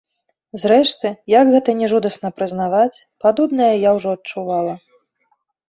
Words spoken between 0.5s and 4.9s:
Зрэшты, як гэта ні жудасна прызнаваць, падобнае я ўжо адчувала.